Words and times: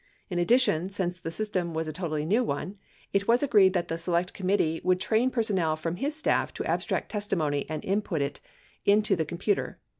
In 0.31 0.39
addition, 0.39 0.89
since 0.89 1.19
the 1.19 1.29
system 1.29 1.75
was 1.75 1.85
1093 1.85 1.89
a 1.89 1.93
totally 1.93 2.25
new 2.25 2.43
one, 2.43 2.79
It 3.13 3.27
was 3.27 3.43
agreed 3.43 3.73
that 3.73 3.87
the 3.87 3.99
Select 3.99 4.33
Committee 4.33 4.81
would 4.83 4.99
train 4.99 5.29
personnel 5.29 5.75
from 5.75 5.97
his 5.97 6.15
staff 6.15 6.51
to 6.55 6.65
abstract 6.65 7.09
testimony 7.11 7.67
and 7.69 7.85
input 7.85 8.23
it 8.23 8.39
into 8.83 9.15
the 9.15 9.25
computer. 9.25 9.77